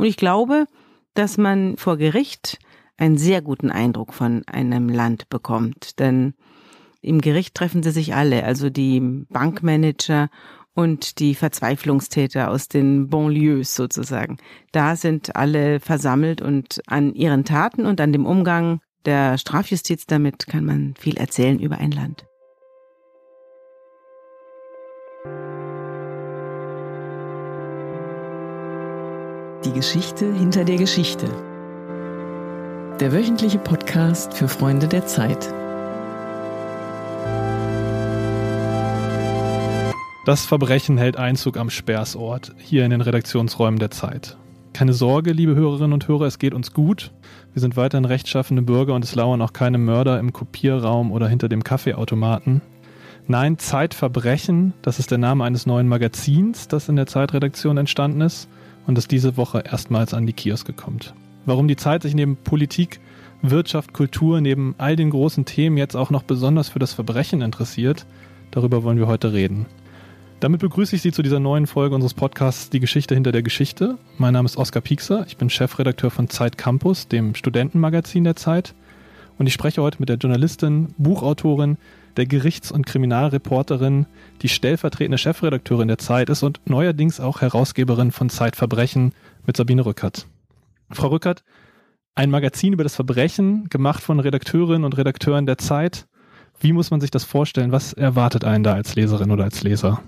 [0.00, 0.64] Und ich glaube,
[1.12, 2.58] dass man vor Gericht
[2.96, 5.98] einen sehr guten Eindruck von einem Land bekommt.
[5.98, 6.32] Denn
[7.02, 10.30] im Gericht treffen sie sich alle, also die Bankmanager
[10.72, 14.38] und die Verzweiflungstäter aus den Banlieues sozusagen.
[14.72, 20.46] Da sind alle versammelt und an ihren Taten und an dem Umgang der Strafjustiz damit
[20.46, 22.24] kann man viel erzählen über ein Land.
[29.70, 31.28] Die Geschichte hinter der Geschichte.
[32.98, 35.54] Der wöchentliche Podcast für Freunde der Zeit.
[40.26, 44.36] Das Verbrechen hält Einzug am Sperrsort, hier in den Redaktionsräumen der Zeit.
[44.72, 47.12] Keine Sorge, liebe Hörerinnen und Hörer, es geht uns gut.
[47.52, 51.48] Wir sind weiterhin rechtschaffende Bürger und es lauern auch keine Mörder im Kopierraum oder hinter
[51.48, 52.60] dem Kaffeeautomaten.
[53.28, 58.48] Nein, Zeitverbrechen, das ist der Name eines neuen Magazins, das in der Zeitredaktion entstanden ist
[58.86, 61.14] und das diese Woche erstmals an die Kioske kommt.
[61.46, 63.00] Warum die Zeit sich neben Politik,
[63.42, 68.06] Wirtschaft, Kultur, neben all den großen Themen jetzt auch noch besonders für das Verbrechen interessiert,
[68.50, 69.66] darüber wollen wir heute reden.
[70.40, 73.98] Damit begrüße ich Sie zu dieser neuen Folge unseres Podcasts Die Geschichte hinter der Geschichte.
[74.16, 78.74] Mein Name ist Oskar Piekser, ich bin Chefredakteur von Zeit Campus, dem Studentenmagazin der Zeit.
[79.38, 81.76] Und ich spreche heute mit der Journalistin, Buchautorin,
[82.16, 84.06] der Gerichts- und Kriminalreporterin,
[84.42, 89.12] die stellvertretende Chefredakteurin der Zeit ist und neuerdings auch Herausgeberin von Zeitverbrechen
[89.46, 90.26] mit Sabine Rückert.
[90.90, 91.44] Frau Rückert,
[92.14, 96.06] ein Magazin über das Verbrechen, gemacht von Redakteurinnen und Redakteuren der Zeit.
[96.58, 97.72] Wie muss man sich das vorstellen?
[97.72, 100.02] Was erwartet einen da als Leserin oder als Leser?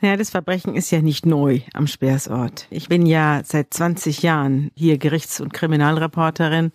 [0.00, 2.66] Ja, das Verbrechen ist ja nicht neu am Speersort.
[2.70, 6.72] Ich bin ja seit 20 Jahren hier Gerichts- und Kriminalreporterin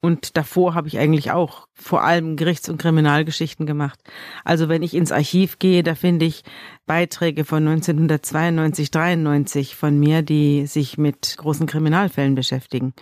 [0.00, 3.98] und davor habe ich eigentlich auch vor allem Gerichts- und Kriminalgeschichten gemacht.
[4.44, 6.44] Also wenn ich ins Archiv gehe, da finde ich
[6.86, 12.94] Beiträge von 1992, 93 von mir, die sich mit großen Kriminalfällen beschäftigen.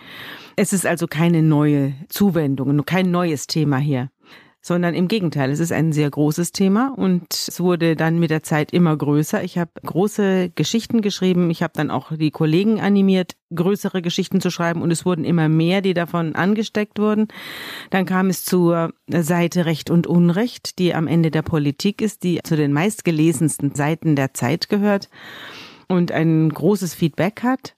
[0.55, 4.09] Es ist also keine neue Zuwendung, kein neues Thema hier
[4.61, 8.43] sondern im Gegenteil, es ist ein sehr großes Thema und es wurde dann mit der
[8.43, 9.43] Zeit immer größer.
[9.43, 14.49] Ich habe große Geschichten geschrieben, ich habe dann auch die Kollegen animiert, größere Geschichten zu
[14.49, 17.27] schreiben und es wurden immer mehr, die davon angesteckt wurden.
[17.91, 22.39] Dann kam es zur Seite Recht und Unrecht, die am Ende der Politik ist, die
[22.43, 25.09] zu den meistgelesensten Seiten der Zeit gehört
[25.87, 27.73] und ein großes Feedback hat.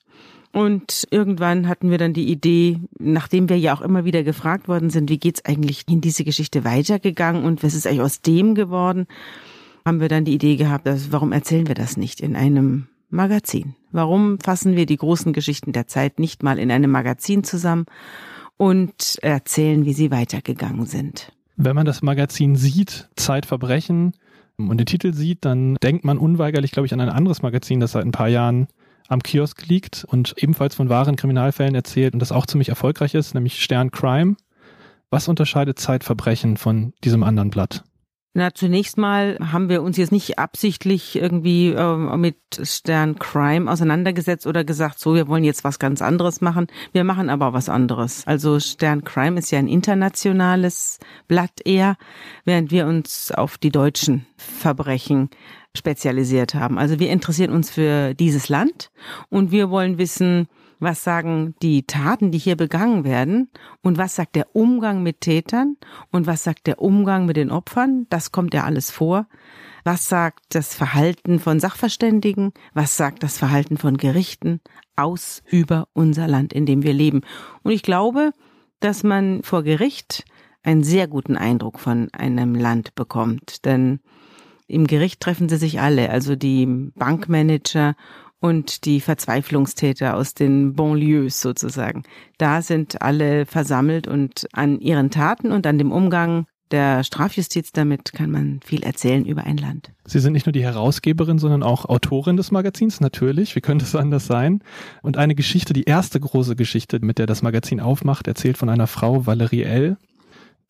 [0.51, 4.89] Und irgendwann hatten wir dann die Idee, nachdem wir ja auch immer wieder gefragt worden
[4.89, 9.05] sind, wie geht's eigentlich in diese Geschichte weitergegangen und was ist eigentlich aus dem geworden,
[9.85, 13.75] haben wir dann die Idee gehabt, also warum erzählen wir das nicht in einem Magazin?
[13.91, 17.85] Warum fassen wir die großen Geschichten der Zeit nicht mal in einem Magazin zusammen
[18.57, 21.31] und erzählen, wie sie weitergegangen sind?
[21.57, 24.13] Wenn man das Magazin sieht, Zeitverbrechen,
[24.57, 27.93] und den Titel sieht, dann denkt man unweigerlich, glaube ich, an ein anderes Magazin, das
[27.93, 28.67] seit ein paar Jahren
[29.09, 33.33] am Kiosk liegt und ebenfalls von wahren Kriminalfällen erzählt und das auch ziemlich erfolgreich ist,
[33.33, 34.37] nämlich Stern Crime.
[35.09, 37.83] Was unterscheidet Zeitverbrechen von diesem anderen Blatt?
[38.39, 44.47] Na, zunächst mal haben wir uns jetzt nicht absichtlich irgendwie äh, mit Stern Crime auseinandergesetzt
[44.47, 46.67] oder gesagt, so, wir wollen jetzt was ganz anderes machen.
[46.93, 48.25] Wir machen aber was anderes.
[48.25, 51.97] Also Stern Crime ist ja ein internationales Blatt eher,
[52.45, 55.29] während wir uns auf die deutschen Verbrechen
[55.75, 56.79] spezialisiert haben.
[56.79, 58.89] Also wir interessieren uns für dieses Land
[59.27, 60.47] und wir wollen wissen,
[60.79, 63.49] was sagen die Taten, die hier begangen werden
[63.81, 65.77] und was sagt der Umgang mit Tätern
[66.11, 68.07] und was sagt der Umgang mit den Opfern.
[68.09, 69.27] Das kommt ja alles vor.
[69.83, 72.51] Was sagt das Verhalten von Sachverständigen?
[72.73, 74.61] Was sagt das Verhalten von Gerichten
[74.95, 77.21] aus über unser Land, in dem wir leben?
[77.63, 78.31] Und ich glaube,
[78.79, 80.25] dass man vor Gericht
[80.63, 83.65] einen sehr guten Eindruck von einem Land bekommt.
[83.65, 83.99] Denn
[84.67, 87.95] im Gericht treffen sie sich alle, also die Bankmanager
[88.39, 92.03] und die Verzweiflungstäter aus den Banlieues sozusagen.
[92.37, 98.13] Da sind alle versammelt und an ihren Taten und an dem Umgang der Strafjustiz damit
[98.13, 99.91] kann man viel erzählen über ein Land.
[100.05, 103.55] Sie sind nicht nur die Herausgeberin, sondern auch Autorin des Magazins, natürlich.
[103.55, 104.61] Wie könnte es anders sein?
[105.01, 108.87] Und eine Geschichte, die erste große Geschichte, mit der das Magazin aufmacht, erzählt von einer
[108.87, 109.97] Frau, Valerie L.,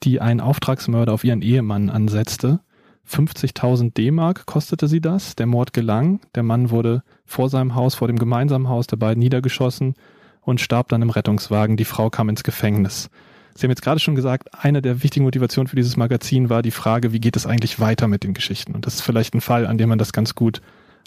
[0.03, 2.61] die einen Auftragsmörder auf ihren Ehemann ansetzte
[3.09, 5.35] 50.000 D-Mark kostete sie das.
[5.35, 6.21] Der Mord gelang.
[6.35, 9.95] Der Mann wurde vor seinem Haus, vor dem gemeinsamen Haus der beiden niedergeschossen
[10.41, 11.75] und starb dann im Rettungswagen.
[11.75, 13.09] Die Frau kam ins Gefängnis.
[13.55, 16.71] Sie haben jetzt gerade schon gesagt, eine der wichtigen Motivationen für dieses Magazin war die
[16.71, 18.73] Frage, wie geht es eigentlich weiter mit den Geschichten?
[18.73, 20.61] Und das ist vielleicht ein Fall, an dem man das ganz gut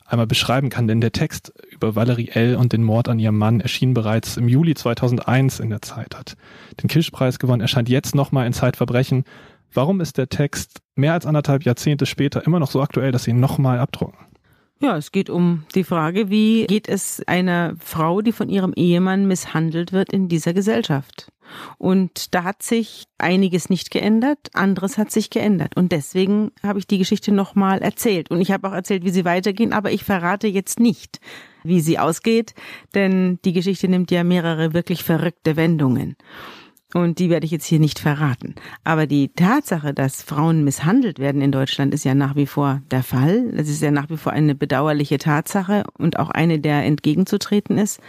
[0.04, 2.56] einmal beschreiben kann, denn der Text über Valerie L.
[2.56, 6.36] und den Mord an ihrem Mann erschien bereits im Juli 2001 in der Zeit, hat
[6.82, 9.24] den Kirschpreis gewonnen, erscheint jetzt nochmal in Zeitverbrechen
[9.74, 13.30] Warum ist der Text mehr als anderthalb Jahrzehnte später immer noch so aktuell, dass Sie
[13.30, 14.18] ihn nochmal abdrucken?
[14.80, 19.28] Ja, es geht um die Frage, wie geht es einer Frau, die von ihrem Ehemann
[19.28, 21.30] misshandelt wird in dieser Gesellschaft?
[21.78, 25.76] Und da hat sich einiges nicht geändert, anderes hat sich geändert.
[25.76, 28.30] Und deswegen habe ich die Geschichte nochmal erzählt.
[28.30, 31.20] Und ich habe auch erzählt, wie sie weitergehen, aber ich verrate jetzt nicht,
[31.62, 32.54] wie sie ausgeht,
[32.94, 36.16] denn die Geschichte nimmt ja mehrere wirklich verrückte Wendungen.
[36.94, 38.54] Und die werde ich jetzt hier nicht verraten.
[38.84, 43.02] Aber die Tatsache, dass Frauen misshandelt werden in Deutschland, ist ja nach wie vor der
[43.02, 43.50] Fall.
[43.52, 48.00] Das ist ja nach wie vor eine bedauerliche Tatsache und auch eine, der entgegenzutreten ist.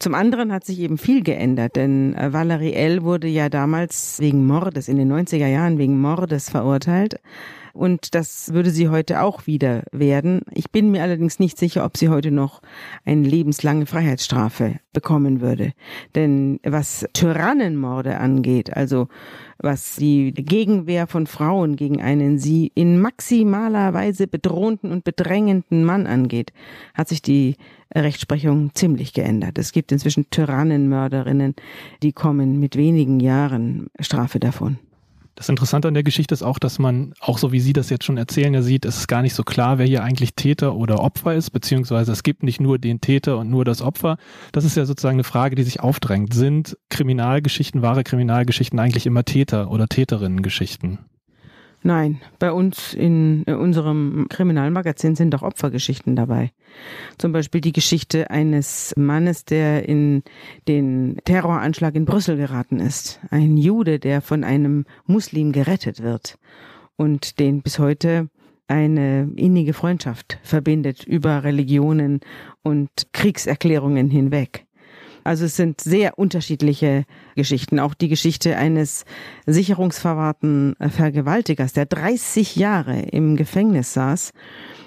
[0.00, 3.02] Zum anderen hat sich eben viel geändert, denn äh, Valerie L.
[3.02, 7.20] wurde ja damals wegen Mordes in den 90er Jahren wegen Mordes verurteilt.
[7.78, 10.40] Und das würde sie heute auch wieder werden.
[10.50, 12.60] Ich bin mir allerdings nicht sicher, ob sie heute noch
[13.04, 15.74] eine lebenslange Freiheitsstrafe bekommen würde.
[16.16, 19.06] Denn was Tyrannenmorde angeht, also
[19.58, 26.08] was die Gegenwehr von Frauen gegen einen sie in maximaler Weise bedrohten und bedrängenden Mann
[26.08, 26.52] angeht,
[26.94, 27.54] hat sich die
[27.94, 29.56] Rechtsprechung ziemlich geändert.
[29.56, 31.54] Es gibt inzwischen Tyrannenmörderinnen,
[32.02, 34.78] die kommen mit wenigen Jahren Strafe davon.
[35.38, 38.04] Das Interessante an der Geschichte ist auch, dass man, auch so wie Sie das jetzt
[38.04, 40.98] schon erzählen, ja sieht, es ist gar nicht so klar, wer hier eigentlich Täter oder
[40.98, 44.16] Opfer ist, beziehungsweise es gibt nicht nur den Täter und nur das Opfer.
[44.50, 46.34] Das ist ja sozusagen eine Frage, die sich aufdrängt.
[46.34, 50.98] Sind Kriminalgeschichten, wahre Kriminalgeschichten eigentlich immer Täter- oder Täterinnengeschichten?
[51.82, 56.50] Nein, bei uns in unserem Kriminalmagazin sind auch Opfergeschichten dabei.
[57.18, 60.22] Zum Beispiel die Geschichte eines Mannes, der in
[60.66, 63.20] den Terroranschlag in Brüssel geraten ist.
[63.30, 66.38] Ein Jude, der von einem Muslim gerettet wird
[66.96, 68.28] und den bis heute
[68.66, 72.20] eine innige Freundschaft verbindet über Religionen
[72.62, 74.66] und Kriegserklärungen hinweg.
[75.28, 77.04] Also es sind sehr unterschiedliche
[77.36, 77.80] Geschichten.
[77.80, 79.04] Auch die Geschichte eines
[79.44, 84.32] sicherungsverwahrten Vergewaltigers, der 30 Jahre im Gefängnis saß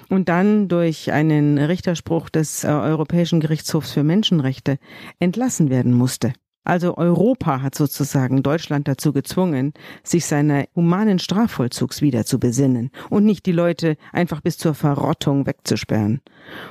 [0.08, 4.80] und dann durch einen Richterspruch des äh, Europäischen Gerichtshofs für Menschenrechte
[5.20, 6.32] entlassen werden musste.
[6.64, 9.72] Also Europa hat sozusagen Deutschland dazu gezwungen,
[10.04, 15.46] sich seiner humanen Strafvollzugs wieder zu besinnen und nicht die Leute einfach bis zur Verrottung
[15.46, 16.20] wegzusperren.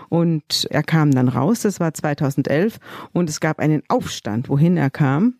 [0.09, 2.79] Und er kam dann raus, das war 2011,
[3.11, 5.35] und es gab einen Aufstand, wohin er kam.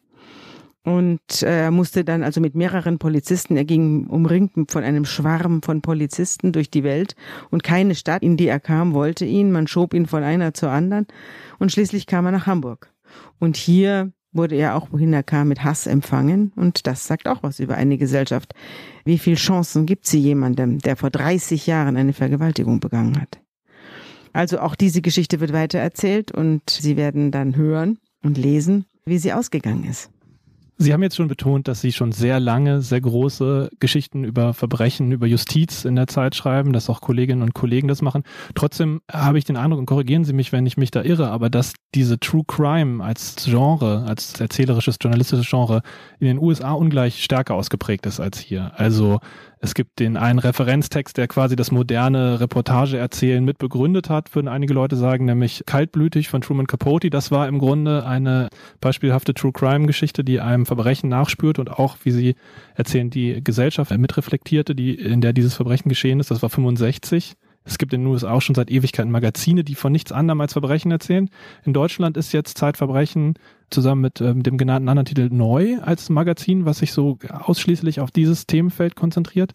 [0.84, 5.82] Und er musste dann also mit mehreren Polizisten, er ging umringt von einem Schwarm von
[5.82, 7.16] Polizisten durch die Welt
[7.52, 9.52] und keine Stadt, in die er kam, wollte ihn.
[9.52, 11.06] Man schob ihn von einer zur anderen
[11.60, 12.92] und schließlich kam er nach Hamburg.
[13.38, 16.52] Und hier wurde er auch, wohin er kam, mit Hass empfangen.
[16.56, 18.54] Und das sagt auch was über eine Gesellschaft.
[19.04, 23.40] Wie viel Chancen gibt sie jemandem, der vor 30 Jahren eine Vergewaltigung begangen hat?
[24.34, 29.18] Also auch diese Geschichte wird weiter erzählt und Sie werden dann hören und lesen, wie
[29.18, 30.10] sie ausgegangen ist.
[30.82, 35.12] Sie haben jetzt schon betont, dass Sie schon sehr lange, sehr große Geschichten über Verbrechen,
[35.12, 38.24] über Justiz in der Zeit schreiben, dass auch Kolleginnen und Kollegen das machen.
[38.56, 41.52] Trotzdem habe ich den Eindruck, und korrigieren Sie mich, wenn ich mich da irre, aber
[41.52, 45.84] dass diese True Crime als Genre, als erzählerisches, journalistisches Genre
[46.20, 48.72] in den USA ungleich stärker ausgeprägt ist als hier.
[48.76, 49.20] Also
[49.64, 54.74] es gibt den einen Referenztext, der quasi das moderne Reportageerzählen mit begründet hat, würden einige
[54.74, 57.12] Leute sagen, nämlich Kaltblütig von Truman Capote.
[57.12, 58.50] Das war im Grunde eine
[58.80, 62.36] beispielhafte True Crime Geschichte, die einem Verbrechen nachspürt und auch, wie sie
[62.74, 66.32] erzählen, die Gesellschaft mitreflektierte, die, in der dieses Verbrechen geschehen ist.
[66.32, 67.36] Das war 65.
[67.64, 70.54] Es gibt in den USA auch schon seit Ewigkeiten Magazine, die von nichts anderem als
[70.54, 71.30] Verbrechen erzählen.
[71.64, 73.36] In Deutschland ist jetzt Zeitverbrechen
[73.70, 78.12] zusammen mit ähm, dem genannten anderen Titel neu als Magazin, was sich so ausschließlich auf
[78.12, 79.54] dieses Themenfeld konzentriert.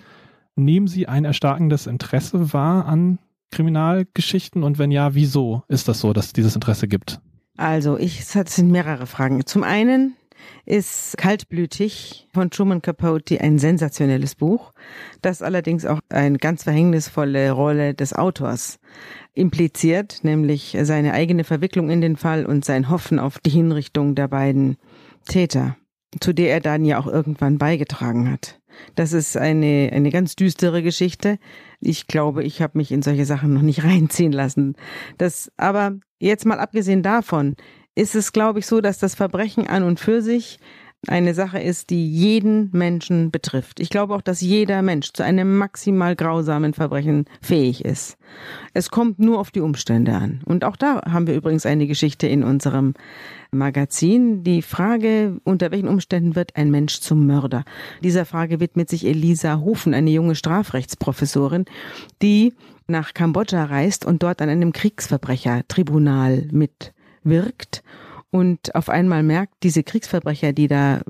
[0.55, 3.19] Nehmen Sie ein erstarkendes Interesse wahr an
[3.51, 7.21] Kriminalgeschichten und wenn ja, wieso ist das so, dass es dieses Interesse gibt?
[7.57, 9.45] Also, ich, es sind mehrere Fragen.
[9.47, 10.15] Zum einen
[10.65, 14.73] ist Kaltblütig von Truman Capote ein sensationelles Buch,
[15.23, 18.79] das allerdings auch eine ganz verhängnisvolle Rolle des Autors
[19.35, 24.29] impliziert, nämlich seine eigene Verwicklung in den Fall und sein Hoffen auf die Hinrichtung der
[24.29, 24.77] beiden
[25.27, 25.77] Täter,
[26.21, 28.61] zu der er dann ja auch irgendwann beigetragen hat.
[28.95, 31.39] Das ist eine, eine ganz düstere Geschichte.
[31.81, 34.77] Ich glaube, ich habe mich in solche Sachen noch nicht reinziehen lassen.
[35.19, 37.57] Das, aber jetzt mal abgesehen davon,
[37.97, 40.61] ist es, glaube ich, so, dass das Verbrechen an und für sich
[41.09, 43.81] eine Sache ist, die jeden Menschen betrifft.
[43.81, 48.17] Ich glaube auch, dass jeder Mensch zu einem maximal grausamen Verbrechen fähig ist.
[48.75, 50.41] Es kommt nur auf die Umstände an.
[50.45, 52.95] Und auch da haben wir übrigens eine Geschichte in unserem
[53.53, 54.43] Magazin.
[54.43, 57.65] Die Frage, unter welchen Umständen wird ein Mensch zum Mörder?
[58.03, 61.67] Dieser Frage widmet sich Elisa Hofen, eine junge Strafrechtsprofessorin,
[62.21, 62.55] die
[62.89, 66.49] nach Kambodscha reist und dort an einem Kriegsverbrechertribunal
[67.27, 67.83] mitwirkt
[68.31, 71.03] und auf einmal merkt, diese Kriegsverbrecher, die da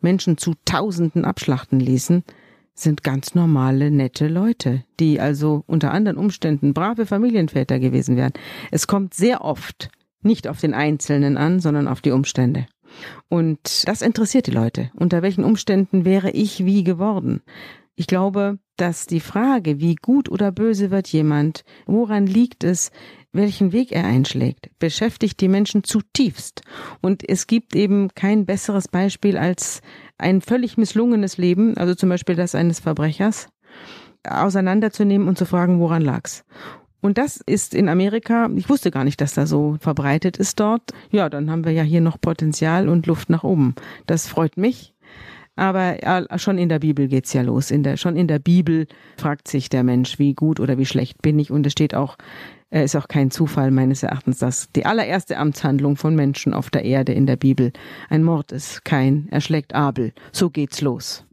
[0.00, 2.24] Menschen zu Tausenden abschlachten ließen,
[2.74, 8.32] sind ganz normale, nette Leute, die also unter anderen Umständen brave Familienväter gewesen wären.
[8.70, 9.90] Es kommt sehr oft
[10.22, 12.66] nicht auf den Einzelnen an, sondern auf die Umstände.
[13.28, 14.90] Und das interessiert die Leute.
[14.94, 17.42] Unter welchen Umständen wäre ich wie geworden?
[17.94, 22.90] Ich glaube, dass die Frage, wie gut oder böse wird jemand, woran liegt es,
[23.32, 26.62] welchen Weg er einschlägt, beschäftigt die Menschen zutiefst.
[27.00, 29.80] Und es gibt eben kein besseres Beispiel als
[30.18, 33.48] ein völlig misslungenes Leben, also zum Beispiel das eines Verbrechers,
[34.24, 36.44] auseinanderzunehmen und zu fragen, woran lag's.
[37.00, 40.92] Und das ist in Amerika, ich wusste gar nicht, dass da so verbreitet ist dort.
[41.10, 43.74] Ja, dann haben wir ja hier noch Potenzial und Luft nach oben.
[44.06, 44.94] Das freut mich.
[45.56, 45.96] Aber
[46.36, 47.72] schon in der Bibel geht's ja los.
[47.72, 48.86] In der, schon in der Bibel
[49.18, 51.50] fragt sich der Mensch, wie gut oder wie schlecht bin ich.
[51.50, 52.16] Und es steht auch,
[52.80, 57.12] ist auch kein Zufall meines Erachtens, dass die allererste Amtshandlung von Menschen auf der Erde
[57.12, 57.72] in der Bibel
[58.08, 58.84] ein Mord ist.
[58.84, 60.12] Kein erschlägt Abel.
[60.32, 61.24] So geht's los.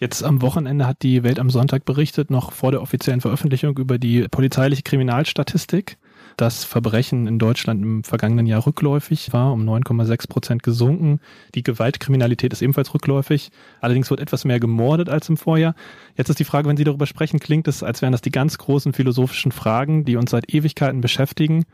[0.00, 3.98] Jetzt am Wochenende hat die Welt am Sonntag berichtet, noch vor der offiziellen Veröffentlichung über
[3.98, 5.98] die polizeiliche Kriminalstatistik,
[6.40, 11.20] dass Verbrechen in Deutschland im vergangenen Jahr rückläufig war, um 9,6 Prozent gesunken.
[11.54, 13.50] Die Gewaltkriminalität ist ebenfalls rückläufig.
[13.80, 15.74] Allerdings wird etwas mehr gemordet als im Vorjahr.
[16.16, 18.56] Jetzt ist die Frage, wenn Sie darüber sprechen, klingt es, als wären das die ganz
[18.56, 21.64] großen philosophischen Fragen, die uns seit Ewigkeiten beschäftigen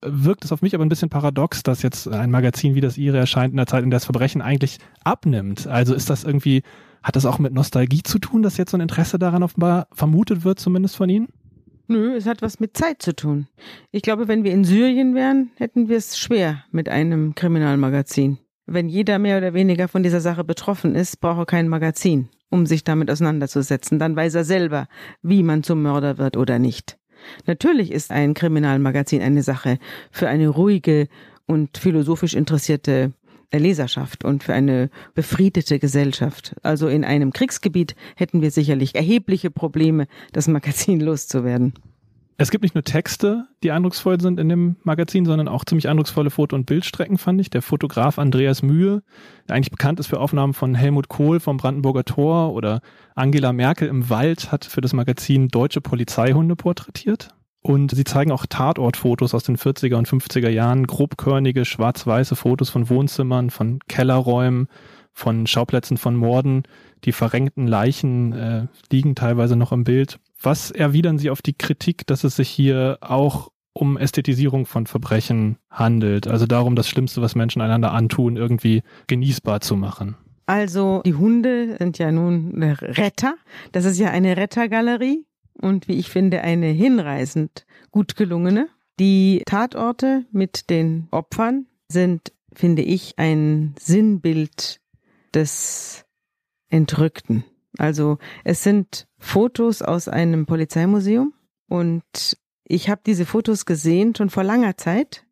[0.00, 3.18] wirkt es auf mich aber ein bisschen paradox, dass jetzt ein Magazin wie das Ihre
[3.18, 5.66] erscheint in der Zeit, in der das Verbrechen eigentlich abnimmt.
[5.66, 6.62] Also ist das irgendwie
[7.02, 10.44] hat das auch mit Nostalgie zu tun, dass jetzt so ein Interesse daran offenbar vermutet
[10.44, 11.28] wird, zumindest von Ihnen?
[11.90, 13.48] Nö, es hat was mit Zeit zu tun.
[13.90, 18.36] Ich glaube, wenn wir in Syrien wären, hätten wir es schwer mit einem Kriminalmagazin.
[18.66, 22.66] Wenn jeder mehr oder weniger von dieser Sache betroffen ist, braucht er kein Magazin, um
[22.66, 23.98] sich damit auseinanderzusetzen.
[23.98, 24.86] Dann weiß er selber,
[25.22, 26.98] wie man zum Mörder wird oder nicht.
[27.46, 29.78] Natürlich ist ein Kriminalmagazin eine Sache
[30.10, 31.08] für eine ruhige
[31.46, 33.14] und philosophisch interessierte
[33.56, 36.54] Leserschaft und für eine befriedete Gesellschaft.
[36.62, 41.72] Also in einem Kriegsgebiet hätten wir sicherlich erhebliche Probleme, das Magazin loszuwerden.
[42.40, 46.30] Es gibt nicht nur Texte, die eindrucksvoll sind in dem Magazin, sondern auch ziemlich eindrucksvolle
[46.30, 47.50] Foto- und Bildstrecken, fand ich.
[47.50, 49.02] Der Fotograf Andreas Mühe,
[49.48, 52.80] der eigentlich bekannt ist für Aufnahmen von Helmut Kohl vom Brandenburger Tor oder
[53.16, 57.30] Angela Merkel im Wald, hat für das Magazin deutsche Polizeihunde porträtiert.
[57.60, 62.88] Und sie zeigen auch Tatortfotos aus den 40er und 50er Jahren, grobkörnige, schwarz-weiße Fotos von
[62.88, 64.68] Wohnzimmern, von Kellerräumen,
[65.12, 66.62] von Schauplätzen von Morden.
[67.04, 70.20] Die verrenkten Leichen äh, liegen teilweise noch im Bild.
[70.40, 75.58] Was erwidern Sie auf die Kritik, dass es sich hier auch um Ästhetisierung von Verbrechen
[75.70, 76.28] handelt?
[76.28, 80.16] Also darum, das Schlimmste, was Menschen einander antun, irgendwie genießbar zu machen.
[80.46, 83.34] Also die Hunde sind ja nun Retter.
[83.72, 85.27] Das ist ja eine Rettergalerie
[85.60, 88.68] und wie ich finde eine hinreißend gut gelungene.
[88.98, 94.80] Die Tatorte mit den Opfern sind, finde ich, ein Sinnbild
[95.34, 96.04] des
[96.68, 97.44] Entrückten.
[97.76, 101.32] Also es sind Fotos aus einem Polizeimuseum
[101.68, 105.24] und ich habe diese Fotos gesehen schon vor langer Zeit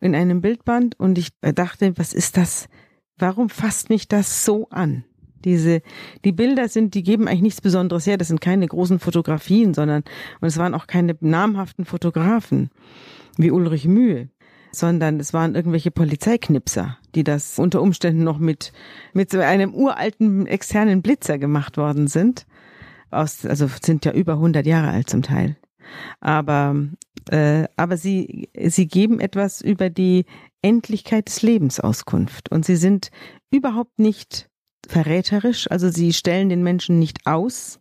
[0.00, 2.68] in einem Bildband und ich dachte, was ist das?
[3.16, 5.04] Warum fasst mich das so an?
[5.44, 5.82] Diese,
[6.24, 8.16] die Bilder sind, die geben eigentlich nichts Besonderes her.
[8.16, 10.02] Das sind keine großen Fotografien, sondern,
[10.40, 12.70] und es waren auch keine namhaften Fotografen
[13.36, 14.28] wie Ulrich Mühe,
[14.72, 18.72] sondern es waren irgendwelche Polizeiknipser, die das unter Umständen noch mit,
[19.12, 22.46] mit so einem uralten externen Blitzer gemacht worden sind.
[23.10, 25.56] Aus, also sind ja über 100 Jahre alt zum Teil.
[26.20, 26.76] Aber,
[27.30, 30.24] äh, aber sie, sie geben etwas über die
[30.62, 32.50] Endlichkeit des Lebens Auskunft.
[32.50, 33.10] Und sie sind
[33.50, 34.48] überhaupt nicht
[34.86, 35.70] verräterisch.
[35.70, 37.80] Also sie stellen den Menschen nicht aus.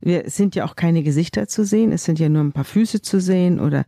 [0.00, 1.92] Wir sind ja auch keine Gesichter zu sehen.
[1.92, 3.84] Es sind ja nur ein paar Füße zu sehen oder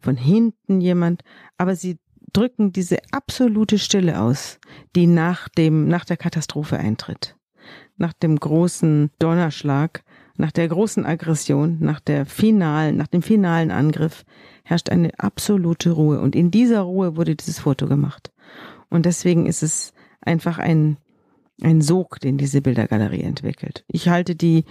[0.00, 1.22] von hinten jemand.
[1.56, 1.98] Aber sie
[2.32, 4.58] drücken diese absolute Stille aus,
[4.96, 7.36] die nach dem, nach der Katastrophe eintritt.
[7.96, 10.02] Nach dem großen Donnerschlag,
[10.36, 14.24] nach der großen Aggression, nach der finalen, nach dem finalen Angriff
[14.64, 16.20] herrscht eine absolute Ruhe.
[16.20, 18.32] Und in dieser Ruhe wurde dieses Foto gemacht.
[18.88, 20.96] Und deswegen ist es einfach ein
[21.64, 23.84] ein Sog, den diese Bildergalerie entwickelt.
[23.88, 24.64] Ich halte die,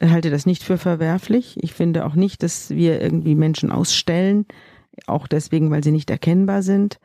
[0.00, 1.56] halte das nicht für verwerflich.
[1.60, 4.46] Ich finde auch nicht, dass wir irgendwie Menschen ausstellen,
[5.06, 6.98] auch deswegen, weil sie nicht erkennbar sind,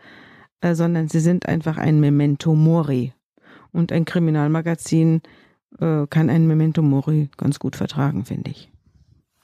[0.62, 3.14] äh, sondern sie sind einfach ein Memento Mori.
[3.72, 5.22] Und ein Kriminalmagazin
[5.80, 8.72] äh, kann ein Memento Mori ganz gut vertragen, finde ich.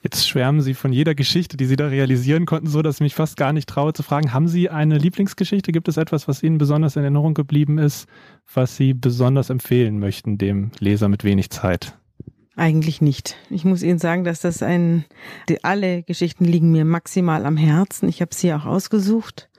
[0.03, 3.15] Jetzt schwärmen Sie von jeder Geschichte, die Sie da realisieren konnten, so dass ich mich
[3.15, 5.71] fast gar nicht traue zu fragen, haben Sie eine Lieblingsgeschichte?
[5.71, 8.09] Gibt es etwas, was Ihnen besonders in Erinnerung geblieben ist,
[8.53, 11.97] was Sie besonders empfehlen möchten, dem Leser mit wenig Zeit?
[12.57, 13.37] Eigentlich nicht.
[13.49, 15.05] Ich muss Ihnen sagen, dass das ein,
[15.47, 18.09] die, alle Geschichten liegen mir maximal am Herzen.
[18.09, 19.49] Ich habe sie auch ausgesucht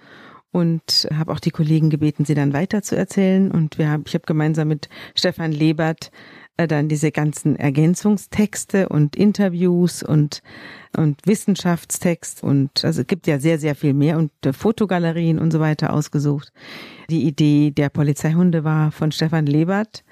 [0.53, 3.51] und habe auch die Kollegen gebeten, sie dann weiter zu erzählen.
[3.51, 6.11] Und wir ich habe gemeinsam mit Stefan Lebert
[6.57, 10.43] dann diese ganzen Ergänzungstexte und Interviews und
[10.97, 15.51] und Wissenschaftstext und also es gibt ja sehr sehr viel mehr und äh, Fotogalerien und
[15.51, 16.53] so weiter ausgesucht.
[17.11, 20.05] Die Idee der Polizeihunde war von Stefan Lebert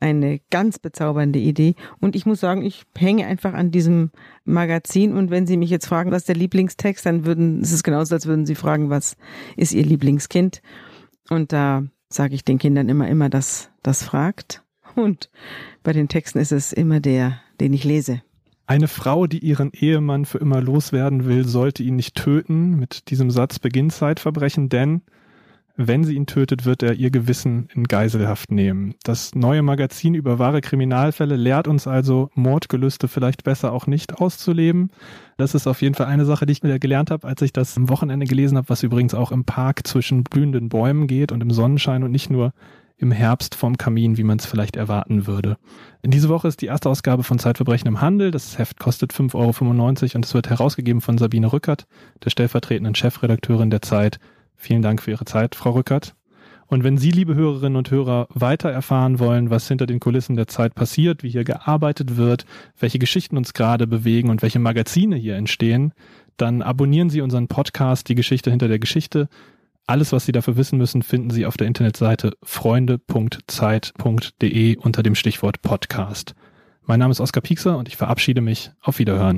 [0.00, 1.74] eine ganz bezaubernde Idee.
[2.00, 4.10] Und ich muss sagen, ich hänge einfach an diesem
[4.44, 5.12] Magazin.
[5.12, 8.26] Und wenn Sie mich jetzt fragen, was der Lieblingstext, dann würden, es ist genauso, als
[8.26, 9.16] würden Sie fragen, was
[9.56, 10.62] ist Ihr Lieblingskind?
[11.30, 14.62] Und da sage ich den Kindern immer, immer, dass das fragt.
[14.98, 15.30] Und
[15.84, 18.22] bei den Texten ist es immer der, den ich lese.
[18.66, 22.76] Eine Frau, die ihren Ehemann für immer loswerden will, sollte ihn nicht töten.
[22.76, 25.02] Mit diesem Satz beginnt Zeitverbrechen, denn
[25.80, 28.96] wenn sie ihn tötet, wird er ihr Gewissen in Geiselhaft nehmen.
[29.04, 34.90] Das neue Magazin über wahre Kriminalfälle lehrt uns also, Mordgelüste vielleicht besser auch nicht auszuleben.
[35.36, 37.76] Das ist auf jeden Fall eine Sache, die ich wieder gelernt habe, als ich das
[37.76, 41.52] am Wochenende gelesen habe, was übrigens auch im Park zwischen blühenden Bäumen geht und im
[41.52, 42.52] Sonnenschein und nicht nur
[42.98, 45.56] im Herbst vorm Kamin, wie man es vielleicht erwarten würde.
[46.04, 48.30] Diese Woche ist die erste Ausgabe von Zeitverbrechen im Handel.
[48.30, 51.86] Das Heft kostet 5,95 Euro und es wird herausgegeben von Sabine Rückert,
[52.24, 54.18] der stellvertretenden Chefredakteurin der Zeit.
[54.56, 56.14] Vielen Dank für Ihre Zeit, Frau Rückert.
[56.66, 60.48] Und wenn Sie, liebe Hörerinnen und Hörer, weiter erfahren wollen, was hinter den Kulissen der
[60.48, 62.44] Zeit passiert, wie hier gearbeitet wird,
[62.78, 65.94] welche Geschichten uns gerade bewegen und welche Magazine hier entstehen,
[66.36, 69.28] dann abonnieren Sie unseren Podcast Die Geschichte hinter der Geschichte.
[69.88, 75.62] Alles, was Sie dafür wissen müssen, finden Sie auf der Internetseite freunde.zeit.de unter dem Stichwort
[75.62, 76.34] Podcast.
[76.84, 78.70] Mein Name ist Oskar Piekser und ich verabschiede mich.
[78.82, 79.36] Auf Wiederhören.